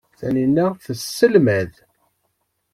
[0.19, 1.73] Taninna tesselmad.